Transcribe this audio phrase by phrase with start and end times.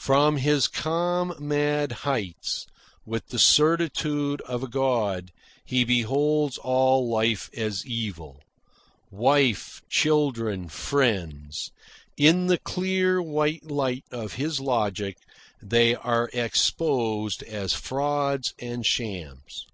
[0.00, 2.66] From his calm mad heights,
[3.06, 5.30] with the certitude of a god,
[5.64, 8.42] he beholds all life as evil.
[9.12, 11.70] Wife, children, friends
[12.16, 15.16] in the clear, white light of his logic
[15.62, 19.64] they are exposed as frauds and shams.